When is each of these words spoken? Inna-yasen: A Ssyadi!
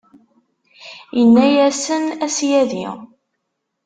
Inna-yasen: 1.21 2.03
A 2.25 2.27
Ssyadi! 2.35 2.85